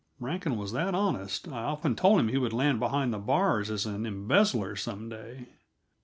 Rankin 0.19 0.57
was 0.57 0.71
that 0.71 0.95
honest 0.95 1.47
I 1.47 1.61
often 1.63 1.95
told 1.95 2.19
him 2.19 2.29
he 2.29 2.37
would 2.39 2.53
land 2.53 2.79
behind 2.79 3.13
the 3.13 3.19
bars 3.19 3.69
as 3.69 3.85
an 3.85 4.07
embezzler 4.07 4.75
some 4.75 5.09
day. 5.09 5.49